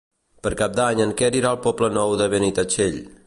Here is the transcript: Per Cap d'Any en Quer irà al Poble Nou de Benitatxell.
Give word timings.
Per 0.45 0.51
Cap 0.61 0.73
d'Any 0.79 1.03
en 1.05 1.13
Quer 1.19 1.29
irà 1.41 1.51
al 1.53 1.61
Poble 1.67 1.91
Nou 1.99 2.17
de 2.23 2.31
Benitatxell. 2.35 3.01